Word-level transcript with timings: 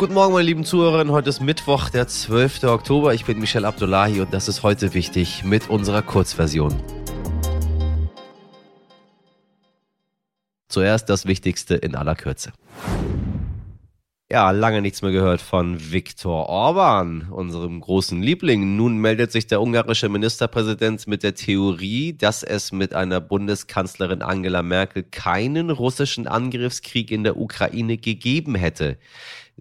Guten 0.00 0.14
Morgen, 0.14 0.32
meine 0.32 0.46
lieben 0.46 0.64
Zuhörerinnen. 0.64 1.12
Heute 1.12 1.28
ist 1.28 1.40
Mittwoch, 1.40 1.90
der 1.90 2.08
12. 2.08 2.64
Oktober. 2.64 3.12
Ich 3.12 3.26
bin 3.26 3.38
Michel 3.38 3.66
Abdullahi 3.66 4.22
und 4.22 4.32
das 4.32 4.48
ist 4.48 4.62
heute 4.62 4.94
wichtig 4.94 5.44
mit 5.44 5.68
unserer 5.68 6.00
Kurzversion. 6.00 6.74
Zuerst 10.68 11.10
das 11.10 11.26
Wichtigste 11.26 11.74
in 11.74 11.94
aller 11.96 12.14
Kürze. 12.14 12.50
Ja, 14.32 14.52
lange 14.52 14.80
nichts 14.80 15.02
mehr 15.02 15.10
gehört 15.10 15.42
von 15.42 15.92
Viktor 15.92 16.48
Orban, 16.48 17.28
unserem 17.30 17.80
großen 17.80 18.22
Liebling. 18.22 18.76
Nun 18.76 18.96
meldet 18.96 19.32
sich 19.32 19.48
der 19.48 19.60
ungarische 19.60 20.08
Ministerpräsident 20.08 21.08
mit 21.08 21.24
der 21.24 21.34
Theorie, 21.34 22.14
dass 22.14 22.42
es 22.42 22.72
mit 22.72 22.94
einer 22.94 23.20
Bundeskanzlerin 23.20 24.22
Angela 24.22 24.62
Merkel 24.62 25.02
keinen 25.02 25.68
russischen 25.68 26.26
Angriffskrieg 26.26 27.10
in 27.10 27.22
der 27.22 27.36
Ukraine 27.36 27.98
gegeben 27.98 28.54
hätte. 28.54 28.96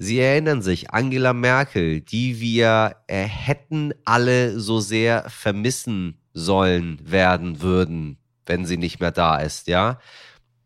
Sie 0.02 0.18
erinnern 0.18 0.62
sich, 0.62 0.92
Angela 0.92 1.34
Merkel, 1.34 2.00
die 2.00 2.40
wir 2.40 2.96
äh, 3.08 3.24
hätten 3.26 3.94
alle 4.06 4.58
so 4.58 4.80
sehr 4.80 5.30
vermissen 5.30 6.22
sollen 6.34 7.02
werden 7.04 7.62
würden, 7.62 8.18
wenn 8.46 8.66
sie 8.66 8.78
nicht 8.78 9.02
mehr 9.02 9.12
da 9.12 9.40
ist, 9.40 9.68
ja? 9.68 10.00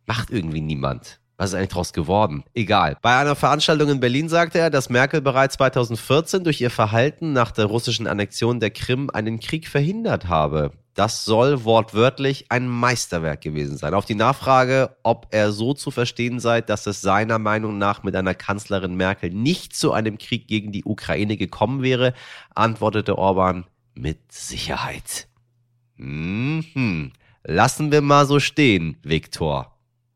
Macht 0.05 0.30
irgendwie 0.30 0.62
niemand. 0.62 1.20
Was 1.38 1.50
ist 1.50 1.55
eigentlich 1.55 1.70
daraus 1.70 1.94
geworden? 1.94 2.44
Egal. 2.54 2.98
Bei 3.02 3.18
einer 3.18 3.36
Veranstaltung 3.36 3.90
in 3.90 4.00
Berlin 4.00 4.30
sagte 4.30 4.60
er, 4.60 4.70
dass 4.70 4.90
Merkel 4.90 5.22
bereits 5.22 5.55
2014 5.55 6.44
durch 6.44 6.62
ihr 6.62 6.70
Verhalten 6.70 7.34
nach 7.34 7.52
der 7.52 7.66
russischen 7.66 8.08
Annexion 8.08 8.60
der 8.60 8.70
Krim 8.70 9.10
einen 9.10 9.40
Krieg 9.40 9.68
verhindert 9.68 10.27
habe. 10.27 10.72
Das 10.94 11.26
soll 11.26 11.64
wortwörtlich 11.64 12.46
ein 12.50 12.68
Meisterwerk 12.68 13.41
gewesen 13.41 13.77
sein. 13.77 13.96
Auf 13.96 14.05
die 14.05 14.14
Nachfrage, 14.14 14.96
ob 15.02 15.27
er 15.32 15.52
so 15.52 15.74
zu 15.74 15.90
verstehen 15.90 16.40
sei, 16.40 16.62
dass 16.62 16.86
es 16.86 17.02
seiner 17.02 17.40
Meinung 17.40 17.80
nach 17.80 18.04
mit 18.04 18.16
einer 18.16 18.36
Kanzlerin 18.36 18.96
Merkel 18.96 19.32
nicht 19.32 19.76
zu 19.76 19.91
einem 19.91 20.20
Krieg 20.20 20.48
gegen 20.48 20.72
die 20.72 20.85
Ukraine 20.85 21.35
gekommen 21.35 21.82
wäre, 21.82 22.13
antwortete 22.54 23.18
Orban 23.18 23.66
mit 23.96 24.32
Sicherheit. 24.32 25.27
Mhm. 25.96 27.12
Lassen 27.44 27.91
wir 27.91 28.02
mal 28.02 28.27
so 28.27 28.40
stehen, 28.40 28.98
Viktor. 29.02 29.73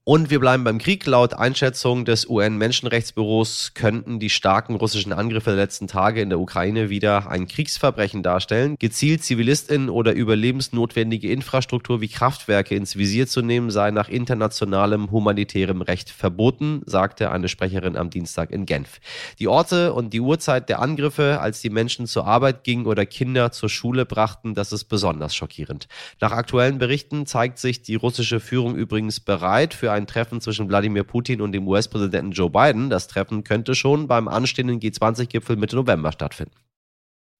Und 0.10 0.30
wir 0.30 0.40
bleiben 0.40 0.64
beim 0.64 0.78
Krieg. 0.78 1.06
Laut 1.06 1.34
Einschätzung 1.34 2.06
des 2.06 2.30
UN-Menschenrechtsbüros 2.30 3.74
könnten 3.74 4.20
die 4.20 4.30
starken 4.30 4.76
russischen 4.76 5.12
Angriffe 5.12 5.50
der 5.50 5.60
letzten 5.60 5.90
Tage 5.90 6.22
in 6.22 6.30
der 6.30 6.40
Ukraine 6.40 6.90
wieder 6.90 7.30
ein 7.30 7.46
Kriegsverbrechen 7.46 8.24
darstellen. 8.24 8.78
Gezielt 8.80 9.26
ZivilistInnen 9.26 9.90
oder 9.90 10.14
überlebensnotwendige 10.14 11.30
Infrastruktur 11.30 12.00
wie 12.00 12.08
Kraftwerke 12.08 12.74
ins 12.74 12.96
Visier 12.96 13.28
zu 13.28 13.42
nehmen, 13.42 13.70
sei 13.70 13.92
nach 13.92 14.08
internationalem 14.08 15.12
humanitärem 15.12 15.82
Recht 15.82 16.10
verboten, 16.10 16.84
sagte 16.86 17.30
eine 17.30 17.50
Sprecherin 17.50 17.98
am 17.98 18.10
Dienstag 18.10 18.52
in 18.52 18.66
Genf. 18.66 19.02
Die 19.40 19.50
Orte 19.50 19.94
und 19.94 20.14
die 20.14 20.22
Uhrzeit 20.22 20.70
der 20.70 20.80
Angriffe, 20.80 21.42
als 21.42 21.60
die 21.60 21.70
Menschen 21.70 22.08
zur 22.08 22.26
Arbeit 22.26 22.64
gingen 22.64 22.86
oder 22.86 23.06
Kinder 23.06 23.52
zur 23.52 23.68
Schule 23.68 24.06
brachten, 24.06 24.54
das 24.54 24.72
ist 24.72 24.86
besonders 24.86 25.36
schockierend. 25.36 25.90
Nach 26.22 26.32
aktuellen 26.32 26.78
Berichten 26.78 27.26
zeigt 27.26 27.60
sich 27.60 27.82
die 27.82 27.96
russische 27.96 28.40
Führung 28.40 28.78
übrigens 28.78 29.20
bereit 29.20 29.74
für 29.74 29.97
ein 29.97 29.97
Treffen 30.06 30.42
zwischen 30.42 30.70
Wladimir 30.70 31.04
Putin 31.04 31.42
und 31.42 31.54
dem 31.54 31.68
US-Präsidenten 31.68 32.32
Joe 32.32 32.50
Biden. 32.50 32.90
Das 32.90 33.08
Treffen 33.08 33.44
könnte 33.44 33.74
schon 33.74 34.08
beim 34.08 34.28
anstehenden 34.28 34.80
G20-Gipfel 34.80 35.56
Mitte 35.56 35.76
November 35.78 36.12
stattfinden. 36.12 36.54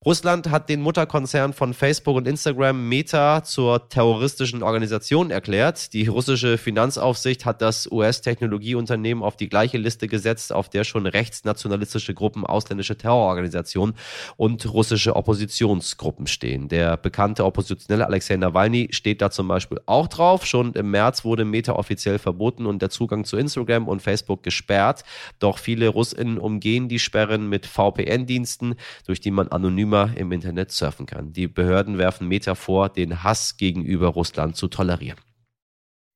Russland 0.06 0.52
hat 0.52 0.70
den 0.70 0.82
Mutterkonzern 0.84 1.54
von 1.54 1.74
Facebook 1.74 2.16
und 2.16 2.28
Instagram 2.28 2.88
Meta 2.88 3.44
zur 3.44 3.90
terroristischen 3.90 4.62
Organisation 4.62 5.32
erklärt. 5.32 5.92
Die 5.92 6.06
russische 6.06 6.60
Finanzaufsicht 6.60 7.46
hat 7.46 7.64
das 7.64 7.92
US-Technologieunternehmen 7.92 9.24
auf 9.24 9.38
die 9.38 9.50
gleiche 9.50 9.80
Liste 9.80 10.08
gesetzt, 10.08 10.54
auf 10.54 10.70
der 10.70 10.84
schon 10.84 11.08
rechtsnationalistische 11.08 12.14
Gruppen, 12.14 12.46
ausländische 12.46 12.96
Terrororganisationen 12.96 13.96
und 14.38 14.72
russische 14.72 15.16
Oppositionsgruppen 15.16 16.28
stehen. 16.28 16.68
Der 16.70 16.96
bekannte 16.96 17.44
Oppositionelle 17.44 18.06
Alexei 18.06 18.38
Nawalny 18.38 18.90
steht 18.92 19.20
da 19.24 19.32
zum 19.32 19.48
Beispiel 19.48 19.82
auch 19.88 20.08
drauf. 20.08 20.46
Schon 20.46 20.74
im 20.74 20.92
März 20.92 21.26
wurde 21.26 21.44
Meta 21.44 21.74
offiziell 21.74 22.20
verboten 22.20 22.68
und 22.68 22.84
der 22.84 22.92
Zugang 22.92 23.26
zu 23.26 23.36
Instagram 23.36 23.88
und 23.88 24.04
Facebook 24.04 24.44
gesperrt. 24.44 25.04
Doch 25.40 25.58
viele 25.58 25.88
Russinnen 25.90 26.38
umgehen 26.38 26.88
die 26.88 27.00
Sperren 27.00 27.50
mit 27.50 27.66
VPN-Diensten, 27.66 28.76
durch 29.08 29.20
die 29.20 29.32
man 29.32 29.48
anonym 29.48 29.87
anonymer 29.88 30.18
im 30.18 30.32
Internet 30.32 30.72
surfen 30.72 31.06
kann. 31.06 31.34
Die 31.34 31.48
Behörden 31.48 31.98
werfen 31.98 32.28
Meta 32.28 32.56
vor, 32.56 32.90
den 32.90 33.24
Hass 33.24 33.58
gegenüber 33.58 34.08
Russland 34.08 34.56
zu 34.56 34.68
tolerieren. 34.68 35.20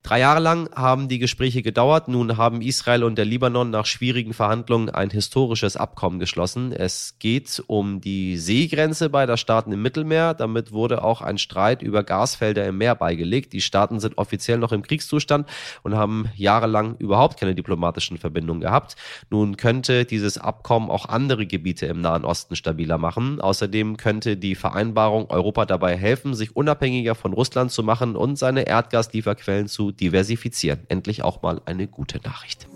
Drei 0.04 0.20
Jahre 0.20 0.40
lang 0.40 0.68
haben 0.76 1.10
die 1.10 1.20
Gespräche 1.20 1.62
gedauert. 1.62 2.08
Nun 2.08 2.36
haben 2.36 2.64
Israel 2.64 3.04
und 3.04 3.20
der 3.20 3.26
Libanon 3.26 3.70
nach 3.70 3.86
schwierigen 3.86 4.34
Verhandlungen 4.34 4.90
ein 4.90 5.12
historisches 5.12 5.78
Abkommen 5.78 6.18
geschlossen. 6.18 6.72
Es 6.72 7.18
geht 7.20 7.64
um 7.68 8.02
die 8.02 8.38
Seegrenze 8.38 9.12
beider 9.12 9.38
Staaten 9.38 9.72
im 9.72 9.84
Mittelmeer. 9.84 10.34
Damit 10.34 10.72
wurde 10.72 11.04
auch 11.04 11.22
ein 11.22 11.38
Streit 11.38 11.84
über 11.84 12.04
Gasfelder 12.04 12.66
im 12.66 12.80
Meer 12.80 12.96
beigelegt. 12.96 13.54
Die 13.54 13.62
Staaten 13.62 14.00
sind 14.00 14.18
offiziell 14.18 14.58
noch 14.58 14.72
im 14.72 14.82
Kriegszustand 14.82 15.48
und 15.84 15.96
haben 15.96 16.30
jahrelang 16.36 16.96
überhaupt 16.98 17.40
keine 17.40 17.54
diplomatischen 17.54 18.18
Verbindungen 18.18 18.62
gehabt. 18.62 18.96
Nun 19.30 19.56
könnte 19.56 20.06
dieses 20.06 20.40
Abkommen 20.40 20.90
auch 20.90 21.06
andere 21.06 21.46
Gebiete 21.46 21.86
im 21.86 22.02
Nahen 22.02 22.26
Osten 22.26 22.56
stabiler 22.56 22.98
machen. 22.98 23.40
Außerdem 23.40 23.98
könnte 23.98 24.36
die 24.36 24.56
Vereinbarung 24.56 25.30
Europa 25.30 25.68
dabei 25.68 25.96
helfen, 25.96 26.34
sich 26.34 26.56
unabhängiger 26.56 27.14
von 27.14 27.34
Russland 27.34 27.72
zu 27.72 27.84
machen 27.84 28.16
und 28.16 28.40
seine 28.40 28.64
Erdgaslieferquellen 28.64 29.68
zu 29.68 29.91
diversifizieren. 29.94 30.82
Endlich 30.90 31.24
auch 31.24 31.42
mal 31.42 31.62
eine 31.66 31.88
gute 31.88 32.20
Nachricht. 32.20 32.68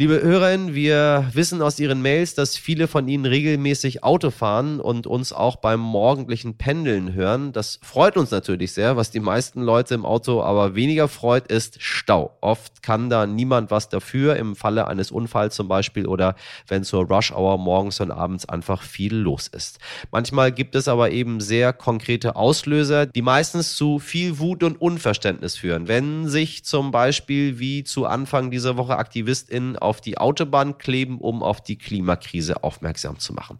Liebe 0.00 0.22
Hörerinnen, 0.22 0.76
wir 0.76 1.28
wissen 1.32 1.60
aus 1.60 1.80
Ihren 1.80 2.02
Mails, 2.02 2.36
dass 2.36 2.56
viele 2.56 2.86
von 2.86 3.08
Ihnen 3.08 3.26
regelmäßig 3.26 4.04
Auto 4.04 4.30
fahren 4.30 4.78
und 4.78 5.08
uns 5.08 5.32
auch 5.32 5.56
beim 5.56 5.80
morgendlichen 5.80 6.56
Pendeln 6.56 7.14
hören. 7.14 7.50
Das 7.50 7.80
freut 7.82 8.16
uns 8.16 8.30
natürlich 8.30 8.70
sehr. 8.70 8.96
Was 8.96 9.10
die 9.10 9.18
meisten 9.18 9.60
Leute 9.60 9.96
im 9.96 10.06
Auto 10.06 10.40
aber 10.40 10.76
weniger 10.76 11.08
freut, 11.08 11.48
ist 11.48 11.82
Stau. 11.82 12.38
Oft 12.40 12.80
kann 12.84 13.10
da 13.10 13.26
niemand 13.26 13.72
was 13.72 13.88
dafür, 13.88 14.36
im 14.36 14.54
Falle 14.54 14.86
eines 14.86 15.10
Unfalls 15.10 15.56
zum 15.56 15.66
Beispiel 15.66 16.06
oder 16.06 16.36
wenn 16.68 16.84
zur 16.84 17.04
Rush 17.04 17.32
Hour 17.32 17.58
morgens 17.58 17.98
und 18.00 18.12
abends 18.12 18.48
einfach 18.48 18.82
viel 18.82 19.16
los 19.16 19.48
ist. 19.48 19.80
Manchmal 20.12 20.52
gibt 20.52 20.76
es 20.76 20.86
aber 20.86 21.10
eben 21.10 21.40
sehr 21.40 21.72
konkrete 21.72 22.36
Auslöser, 22.36 23.04
die 23.04 23.22
meistens 23.22 23.76
zu 23.76 23.98
viel 23.98 24.38
Wut 24.38 24.62
und 24.62 24.80
Unverständnis 24.80 25.56
führen. 25.56 25.88
Wenn 25.88 26.28
sich 26.28 26.64
zum 26.64 26.92
Beispiel 26.92 27.58
wie 27.58 27.82
zu 27.82 28.06
Anfang 28.06 28.52
dieser 28.52 28.76
Woche 28.76 28.96
AktivistInnen 28.96 29.76
auf 29.88 30.00
die 30.00 30.18
Autobahn 30.18 30.78
kleben, 30.78 31.18
um 31.18 31.42
auf 31.42 31.60
die 31.62 31.78
Klimakrise 31.78 32.62
aufmerksam 32.62 33.18
zu 33.18 33.32
machen. 33.32 33.58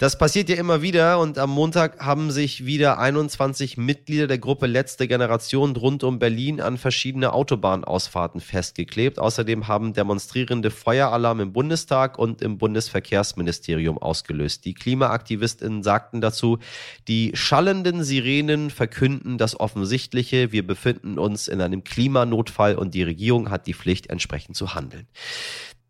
Das 0.00 0.16
passiert 0.16 0.48
ja 0.48 0.56
immer 0.56 0.80
wieder 0.80 1.18
und 1.18 1.36
am 1.36 1.50
Montag 1.50 2.02
haben 2.02 2.30
sich 2.30 2.64
wieder 2.64 2.98
21 2.98 3.76
Mitglieder 3.76 4.26
der 4.26 4.38
Gruppe 4.38 4.66
Letzte 4.66 5.06
Generation 5.06 5.76
rund 5.76 6.04
um 6.04 6.18
Berlin 6.18 6.62
an 6.62 6.78
verschiedene 6.78 7.34
Autobahnausfahrten 7.34 8.40
festgeklebt. 8.40 9.18
Außerdem 9.18 9.68
haben 9.68 9.92
Demonstrierende 9.92 10.70
Feueralarm 10.70 11.40
im 11.40 11.52
Bundestag 11.52 12.18
und 12.18 12.40
im 12.40 12.56
Bundesverkehrsministerium 12.56 13.98
ausgelöst. 13.98 14.64
Die 14.64 14.72
Klimaaktivistinnen 14.72 15.82
sagten 15.82 16.22
dazu, 16.22 16.60
die 17.06 17.32
schallenden 17.34 18.02
Sirenen 18.02 18.70
verkünden 18.70 19.36
das 19.36 19.60
Offensichtliche. 19.60 20.50
Wir 20.50 20.66
befinden 20.66 21.18
uns 21.18 21.46
in 21.46 21.60
einem 21.60 21.84
Klimanotfall 21.84 22.76
und 22.76 22.94
die 22.94 23.02
Regierung 23.02 23.50
hat 23.50 23.66
die 23.66 23.74
Pflicht, 23.74 24.08
entsprechend 24.08 24.56
zu 24.56 24.74
handeln. 24.74 25.08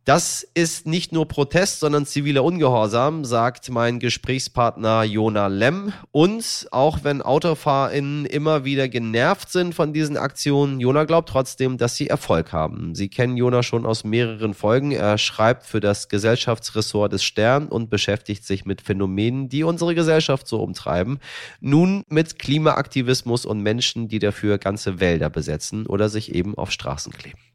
Das 0.06 0.46
ist 0.54 0.86
nicht 0.86 1.12
nur 1.12 1.28
Protest, 1.28 1.80
sondern 1.80 2.06
ziviler 2.06 2.42
Ungehorsam, 2.42 3.26
sagt 3.26 3.68
mein 3.68 3.98
Gesprächspartner 3.98 5.02
Jona 5.04 5.48
Lemm. 5.48 5.92
Und 6.10 6.68
auch 6.70 7.00
wenn 7.04 7.20
AutofahrerInnen 7.20 8.24
immer 8.24 8.64
wieder 8.64 8.88
genervt 8.88 9.52
sind 9.52 9.74
von 9.74 9.92
diesen 9.92 10.16
Aktionen, 10.16 10.80
Jona 10.80 11.04
glaubt 11.04 11.28
trotzdem, 11.28 11.76
dass 11.76 11.96
sie 11.96 12.06
Erfolg 12.06 12.50
haben. 12.50 12.94
Sie 12.94 13.08
kennen 13.08 13.36
Jona 13.36 13.62
schon 13.62 13.84
aus 13.84 14.02
mehreren 14.02 14.54
Folgen. 14.54 14.92
Er 14.92 15.18
schreibt 15.18 15.66
für 15.66 15.80
das 15.80 16.08
Gesellschaftsressort 16.08 17.12
des 17.12 17.22
Stern 17.22 17.68
und 17.68 17.90
beschäftigt 17.90 18.46
sich 18.46 18.64
mit 18.64 18.80
Phänomenen, 18.80 19.50
die 19.50 19.64
unsere 19.64 19.94
Gesellschaft 19.94 20.48
so 20.48 20.62
umtreiben. 20.62 21.18
Nun 21.60 22.04
mit 22.08 22.38
Klimaaktivismus 22.38 23.44
und 23.44 23.60
Menschen, 23.60 24.08
die 24.08 24.18
dafür 24.18 24.56
ganze 24.56 24.98
Wälder 24.98 25.28
besetzen 25.28 25.86
oder 25.86 26.08
sich 26.08 26.34
eben 26.34 26.56
auf 26.56 26.70
Straßen 26.70 27.12
kleben. 27.12 27.49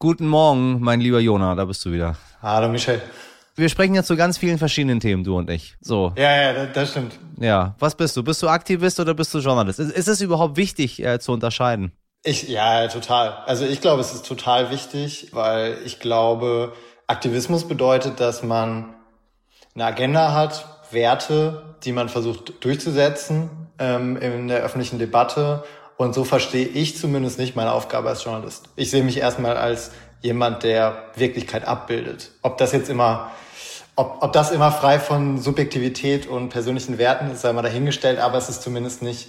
Guten 0.00 0.28
Morgen, 0.28 0.78
mein 0.78 1.00
lieber 1.00 1.18
Jona, 1.18 1.56
da 1.56 1.64
bist 1.64 1.84
du 1.84 1.90
wieder. 1.90 2.16
Hallo 2.40 2.68
Michel. 2.68 3.02
Wir 3.56 3.68
sprechen 3.68 3.96
jetzt 3.96 4.06
zu 4.06 4.14
ganz 4.14 4.38
vielen 4.38 4.56
verschiedenen 4.56 5.00
Themen, 5.00 5.24
du 5.24 5.36
und 5.36 5.50
ich. 5.50 5.74
So. 5.80 6.12
Ja, 6.16 6.52
ja, 6.52 6.66
das 6.66 6.90
stimmt. 6.90 7.18
Ja, 7.40 7.74
was 7.80 7.96
bist 7.96 8.16
du? 8.16 8.22
Bist 8.22 8.40
du 8.40 8.46
Aktivist 8.46 9.00
oder 9.00 9.12
bist 9.14 9.34
du 9.34 9.40
Journalist? 9.40 9.80
Ist, 9.80 9.90
ist 9.90 10.06
es 10.06 10.20
überhaupt 10.20 10.56
wichtig 10.56 11.04
äh, 11.04 11.18
zu 11.18 11.32
unterscheiden? 11.32 11.90
Ich, 12.22 12.48
ja, 12.48 12.86
total. 12.86 13.38
Also 13.46 13.64
ich 13.64 13.80
glaube, 13.80 14.00
es 14.00 14.14
ist 14.14 14.24
total 14.24 14.70
wichtig, 14.70 15.30
weil 15.32 15.78
ich 15.84 15.98
glaube, 15.98 16.74
Aktivismus 17.08 17.66
bedeutet, 17.66 18.20
dass 18.20 18.44
man 18.44 18.94
eine 19.74 19.84
Agenda 19.84 20.32
hat, 20.32 20.64
Werte, 20.92 21.74
die 21.82 21.90
man 21.90 22.08
versucht 22.08 22.64
durchzusetzen 22.64 23.50
ähm, 23.80 24.16
in 24.16 24.46
der 24.46 24.60
öffentlichen 24.60 25.00
Debatte 25.00 25.64
und 25.98 26.14
so 26.14 26.24
verstehe 26.24 26.66
ich 26.66 26.96
zumindest 26.96 27.38
nicht 27.38 27.56
meine 27.56 27.72
Aufgabe 27.72 28.08
als 28.08 28.22
Journalist. 28.22 28.68
Ich 28.76 28.90
sehe 28.90 29.02
mich 29.02 29.18
erstmal 29.18 29.56
als 29.56 29.90
jemand, 30.22 30.62
der 30.62 31.02
Wirklichkeit 31.16 31.66
abbildet. 31.66 32.30
Ob 32.42 32.56
das 32.56 32.70
jetzt 32.72 32.88
immer, 32.88 33.32
ob, 33.96 34.18
ob 34.20 34.32
das 34.32 34.52
immer 34.52 34.70
frei 34.70 35.00
von 35.00 35.38
Subjektivität 35.38 36.28
und 36.28 36.50
persönlichen 36.50 36.98
Werten 36.98 37.32
ist, 37.32 37.42
sei 37.42 37.52
mal 37.52 37.62
dahingestellt, 37.62 38.20
aber 38.20 38.38
es 38.38 38.48
ist 38.48 38.62
zumindest 38.62 39.02
nicht 39.02 39.28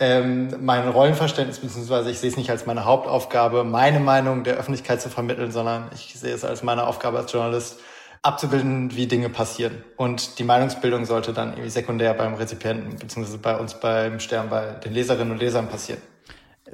ähm, 0.00 0.54
mein 0.60 0.88
Rollenverständnis, 0.88 1.58
beziehungsweise 1.58 2.10
ich 2.10 2.20
sehe 2.20 2.30
es 2.30 2.38
nicht 2.38 2.50
als 2.50 2.64
meine 2.64 2.86
Hauptaufgabe, 2.86 3.64
meine 3.64 4.00
Meinung 4.00 4.44
der 4.44 4.56
Öffentlichkeit 4.56 5.02
zu 5.02 5.10
vermitteln, 5.10 5.52
sondern 5.52 5.90
ich 5.94 6.14
sehe 6.18 6.32
es 6.32 6.42
als 6.42 6.62
meine 6.62 6.86
Aufgabe 6.86 7.18
als 7.18 7.30
Journalist, 7.30 7.80
abzubilden, 8.22 8.94
wie 8.94 9.06
Dinge 9.06 9.28
passieren. 9.28 9.84
Und 9.96 10.38
die 10.38 10.44
Meinungsbildung 10.44 11.04
sollte 11.04 11.32
dann 11.32 11.50
irgendwie 11.50 11.70
sekundär 11.70 12.14
beim 12.14 12.34
Rezipienten, 12.34 12.96
beziehungsweise 12.96 13.38
bei 13.38 13.56
uns 13.56 13.74
beim 13.80 14.20
Stern, 14.20 14.48
bei 14.48 14.72
den 14.72 14.92
Leserinnen 14.92 15.32
und 15.32 15.38
Lesern 15.38 15.68
passieren. 15.68 16.00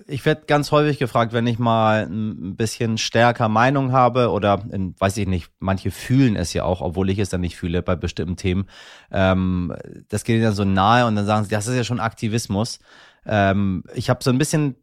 Ich 0.07 0.25
werde 0.27 0.43
ganz 0.47 0.73
häufig 0.73 0.99
gefragt, 0.99 1.33
wenn 1.33 1.47
ich 1.47 1.59
mal 1.59 2.07
ein 2.07 2.57
bisschen 2.57 2.99
stärker 2.99 3.49
Meinung 3.49 3.93
habe 3.93 4.31
oder 4.31 4.65
in, 4.73 4.95
weiß 4.99 5.17
ich 5.19 5.29
nicht, 5.29 5.53
manche 5.61 5.91
fühlen 5.91 6.35
es 6.35 6.53
ja 6.53 6.65
auch, 6.65 6.81
obwohl 6.81 7.11
ich 7.11 7.19
es 7.19 7.29
dann 7.29 7.43
nicht 7.43 7.57
fühle 7.57 7.83
bei 7.83 7.95
bestimmten 7.95 8.37
Themen. 8.37 8.67
Ähm, 9.13 9.73
das 10.09 10.25
geht 10.25 10.43
dann 10.43 10.55
so 10.55 10.65
nahe 10.65 11.07
und 11.07 11.15
dann 11.15 11.27
sagen 11.27 11.45
sie, 11.45 11.51
das 11.51 11.69
ist 11.69 11.77
ja 11.77 11.85
schon 11.85 12.01
Aktivismus. 12.01 12.81
Ähm, 13.25 13.85
ich 13.95 14.11
habe 14.11 14.25
so 14.25 14.31
ein 14.31 14.39
bisschen 14.39 14.75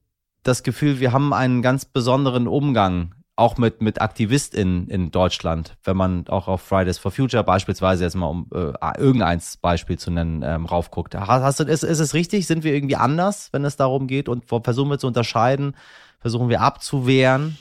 das 0.44 0.64
Gefühl, 0.64 1.00
wir 1.00 1.12
haben 1.12 1.34
einen 1.34 1.62
ganz 1.62 1.86
besonderen 1.86 2.48
Umgang 2.48 3.14
auch 3.36 3.58
mit, 3.58 3.82
mit 3.82 4.02
AktivistInnen 4.02 4.88
in 4.88 5.12
Deutschland, 5.12 5.76
wenn 5.84 5.98
man 5.98 6.28
auch 6.28 6.48
auf 6.48 6.62
Fridays 6.62 6.98
for 6.98 7.12
Future 7.12 7.44
beispielsweise 7.44 8.04
jetzt 8.04 8.16
mal 8.16 8.28
um 8.28 8.48
äh, 8.54 8.74
irgendein 8.98 9.42
Beispiel 9.62 9.98
zu 9.98 10.12
nennen, 10.12 10.44
ähm, 10.44 10.66
raufguckt. 10.66 11.16
Hast 11.16 11.60
du, 11.60 11.64
ist, 11.64 11.84
ist 11.84 12.00
es 12.00 12.14
richtig? 12.14 12.46
Sind 12.46 12.64
wir 12.64 12.74
irgendwie 12.74 12.98
anders, 12.98 13.50
wenn 13.52 13.66
es 13.66 13.78
darum 13.78 14.08
geht 14.08 14.30
und 14.30 14.46
versuchen 14.46 14.90
wir 14.90 15.00
zu 15.00 15.08
unterscheiden? 15.08 15.76
Versuchen 16.20 16.50
wir 16.50 16.62
abzuwehren? 16.62 17.58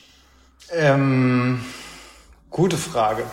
Ähm, 0.71 1.61
gute 2.49 2.77
Frage. 2.77 3.23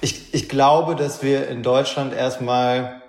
Ich, 0.00 0.32
ich 0.32 0.48
glaube, 0.48 0.94
dass 0.94 1.22
wir 1.22 1.48
in 1.48 1.62
Deutschland 1.62 2.12
erstmal 2.12 3.02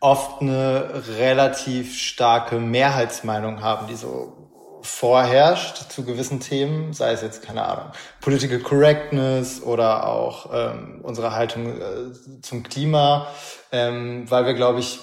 oft 0.00 0.42
eine 0.42 1.02
relativ 1.16 1.96
starke 1.96 2.58
Mehrheitsmeinung 2.58 3.62
haben, 3.62 3.86
die 3.86 3.94
so 3.94 4.51
vorherrscht 4.82 5.90
zu 5.90 6.04
gewissen 6.04 6.40
Themen, 6.40 6.92
sei 6.92 7.12
es 7.12 7.22
jetzt, 7.22 7.42
keine 7.42 7.64
Ahnung, 7.64 7.92
Political 8.20 8.58
Correctness 8.60 9.62
oder 9.62 10.08
auch 10.08 10.50
ähm, 10.52 11.00
unsere 11.02 11.34
Haltung 11.34 11.80
äh, 11.80 12.42
zum 12.42 12.62
Klima, 12.62 13.28
ähm, 13.70 14.30
weil 14.30 14.46
wir, 14.46 14.54
glaube 14.54 14.80
ich, 14.80 15.00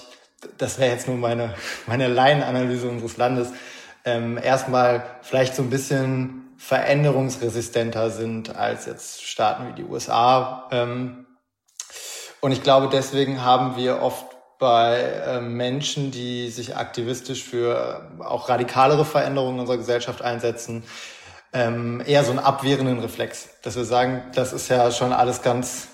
das 0.58 0.78
wäre 0.78 0.92
jetzt 0.92 1.08
nur 1.08 1.16
meine, 1.16 1.54
meine 1.86 2.08
Laienanalyse 2.08 2.88
unseres 2.88 3.16
Landes, 3.16 3.48
ähm, 4.04 4.38
erstmal 4.42 5.04
vielleicht 5.22 5.54
so 5.54 5.62
ein 5.62 5.70
bisschen 5.70 6.54
veränderungsresistenter 6.56 8.10
sind 8.10 8.54
als 8.54 8.86
jetzt 8.86 9.22
Staaten 9.22 9.68
wie 9.68 9.82
die 9.82 9.84
USA. 9.84 10.68
Ähm, 10.70 11.26
und 12.40 12.52
ich 12.52 12.62
glaube, 12.62 12.88
deswegen 12.90 13.42
haben 13.42 13.76
wir 13.76 14.02
oft 14.02 14.26
bei 14.60 15.00
äh, 15.00 15.40
Menschen, 15.40 16.12
die 16.12 16.50
sich 16.50 16.76
aktivistisch 16.76 17.42
für 17.42 18.12
äh, 18.20 18.22
auch 18.22 18.48
radikalere 18.48 19.04
Veränderungen 19.04 19.58
unserer 19.58 19.78
Gesellschaft 19.78 20.22
einsetzen, 20.22 20.84
ähm, 21.52 22.00
eher 22.06 22.22
so 22.22 22.30
einen 22.30 22.38
abwehrenden 22.38 23.00
Reflex, 23.00 23.48
dass 23.62 23.74
wir 23.74 23.84
sagen, 23.84 24.22
das 24.34 24.52
ist 24.52 24.68
ja 24.68 24.92
schon 24.92 25.12
alles 25.12 25.42
ganz, 25.42 25.88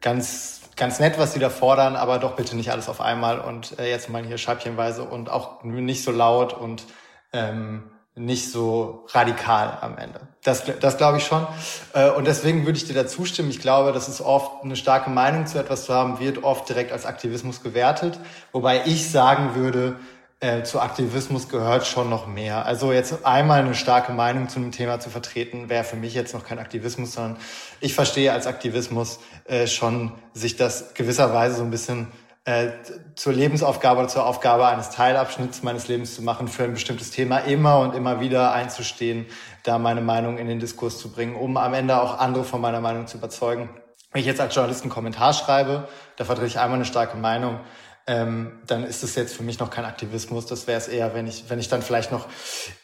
ganz, 0.00 0.62
ganz 0.76 1.00
nett, 1.00 1.18
was 1.18 1.34
sie 1.34 1.40
da 1.40 1.50
fordern, 1.50 1.96
aber 1.96 2.18
doch 2.18 2.36
bitte 2.36 2.56
nicht 2.56 2.70
alles 2.70 2.88
auf 2.88 3.00
einmal 3.00 3.40
und 3.40 3.78
äh, 3.78 3.90
jetzt 3.90 4.08
mal 4.08 4.24
hier 4.24 4.38
scheibchenweise 4.38 5.02
und 5.02 5.28
auch 5.28 5.64
nicht 5.64 6.04
so 6.04 6.12
laut 6.12 6.54
und 6.54 6.84
ähm, 7.32 7.90
nicht 8.14 8.50
so 8.50 9.06
radikal 9.08 9.78
am 9.80 9.96
Ende. 9.96 10.20
Das, 10.44 10.64
das 10.80 10.98
glaube 10.98 11.18
ich 11.18 11.24
schon. 11.24 11.46
Äh, 11.94 12.10
und 12.10 12.26
deswegen 12.26 12.66
würde 12.66 12.76
ich 12.76 12.84
dir 12.84 12.94
da 12.94 13.06
zustimmen. 13.06 13.50
Ich 13.50 13.60
glaube, 13.60 13.92
dass 13.92 14.08
es 14.08 14.20
oft 14.20 14.62
eine 14.62 14.76
starke 14.76 15.08
Meinung 15.08 15.46
zu 15.46 15.58
etwas 15.58 15.84
zu 15.84 15.94
haben, 15.94 16.20
wird 16.20 16.44
oft 16.44 16.68
direkt 16.68 16.92
als 16.92 17.06
Aktivismus 17.06 17.62
gewertet. 17.62 18.18
Wobei 18.52 18.82
ich 18.84 19.10
sagen 19.10 19.54
würde, 19.54 19.96
äh, 20.40 20.64
zu 20.64 20.80
Aktivismus 20.80 21.48
gehört 21.48 21.86
schon 21.86 22.10
noch 22.10 22.26
mehr. 22.26 22.66
Also 22.66 22.92
jetzt 22.92 23.24
einmal 23.24 23.60
eine 23.60 23.76
starke 23.76 24.12
Meinung 24.12 24.48
zu 24.48 24.58
einem 24.58 24.72
Thema 24.72 24.98
zu 24.98 25.08
vertreten, 25.08 25.68
wäre 25.68 25.84
für 25.84 25.96
mich 25.96 26.14
jetzt 26.14 26.34
noch 26.34 26.44
kein 26.44 26.58
Aktivismus, 26.58 27.12
sondern 27.12 27.36
ich 27.80 27.94
verstehe 27.94 28.32
als 28.32 28.48
Aktivismus 28.48 29.20
äh, 29.44 29.68
schon, 29.68 30.12
sich 30.34 30.56
das 30.56 30.94
gewisserweise 30.94 31.56
so 31.56 31.62
ein 31.62 31.70
bisschen 31.70 32.08
äh, 32.44 32.70
zur 33.14 33.32
Lebensaufgabe 33.32 34.00
oder 34.00 34.08
zur 34.08 34.26
Aufgabe 34.26 34.66
eines 34.66 34.90
Teilabschnitts 34.90 35.62
meines 35.62 35.88
Lebens 35.88 36.14
zu 36.14 36.22
machen, 36.22 36.48
für 36.48 36.64
ein 36.64 36.74
bestimmtes 36.74 37.10
Thema 37.10 37.38
immer 37.38 37.78
und 37.78 37.94
immer 37.94 38.20
wieder 38.20 38.52
einzustehen, 38.52 39.26
da 39.62 39.78
meine 39.78 40.00
Meinung 40.00 40.38
in 40.38 40.48
den 40.48 40.58
Diskurs 40.58 40.98
zu 40.98 41.12
bringen, 41.12 41.36
um 41.36 41.56
am 41.56 41.74
Ende 41.74 42.00
auch 42.00 42.18
andere 42.18 42.44
von 42.44 42.60
meiner 42.60 42.80
Meinung 42.80 43.06
zu 43.06 43.18
überzeugen. 43.18 43.70
Wenn 44.10 44.20
ich 44.20 44.26
jetzt 44.26 44.40
als 44.40 44.54
Journalist 44.54 44.82
einen 44.82 44.90
Kommentar 44.90 45.32
schreibe, 45.32 45.88
da 46.16 46.24
vertrete 46.24 46.48
ich 46.48 46.58
einmal 46.58 46.76
eine 46.76 46.84
starke 46.84 47.16
Meinung, 47.16 47.60
ähm, 48.06 48.60
dann 48.66 48.82
ist 48.82 49.04
es 49.04 49.14
jetzt 49.14 49.36
für 49.36 49.44
mich 49.44 49.60
noch 49.60 49.70
kein 49.70 49.84
Aktivismus. 49.84 50.46
Das 50.46 50.66
wäre 50.66 50.78
es 50.78 50.88
eher, 50.88 51.14
wenn 51.14 51.26
ich, 51.26 51.44
wenn 51.48 51.60
ich 51.60 51.68
dann 51.68 51.82
vielleicht 51.82 52.10
noch 52.10 52.26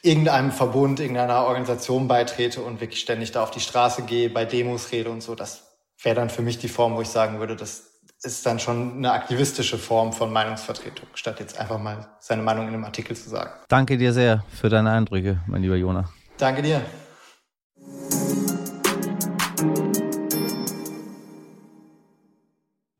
irgendeinem 0.03 0.53
Verbund, 0.53 1.01
irgendeiner 1.01 1.45
Organisation 1.45 2.07
beitrete 2.07 2.63
und 2.63 2.81
wirklich 2.81 3.01
ständig 3.01 3.33
da 3.33 3.43
auf 3.43 3.51
die 3.51 3.61
Straße 3.61 4.03
gehe, 4.03 4.31
bei 4.31 4.45
Demos 4.45 4.93
rede 4.93 5.11
und 5.11 5.23
so. 5.23 5.35
Das 5.35 5.65
wäre 6.01 6.15
dann 6.15 6.31
für 6.31 6.43
mich 6.43 6.59
die 6.59 6.69
Form, 6.69 6.95
wo 6.95 7.01
ich 7.01 7.09
sagen 7.09 7.41
würde, 7.41 7.57
das, 7.57 7.88
ist 8.23 8.45
dann 8.47 8.59
schon 8.59 8.99
eine 8.99 9.13
aktivistische 9.13 9.79
Form 9.79 10.13
von 10.13 10.33
Meinungsvertretung, 10.33 11.09
statt 11.15 11.39
jetzt 11.41 11.59
einfach 11.59 11.79
mal 11.79 12.09
seine 12.19 12.43
Meinung 12.43 12.69
in 12.69 12.75
einem 12.75 12.85
Artikel 12.85 13.17
zu 13.17 13.29
sagen. 13.29 13.51
Danke 13.69 13.97
dir 13.97 14.13
sehr 14.13 14.45
für 14.61 14.69
deine 14.69 14.91
Eindrücke, 14.91 15.41
mein 15.47 15.63
lieber 15.63 15.77
Jona. 15.77 16.09
Danke 16.37 16.63
dir. 16.63 16.83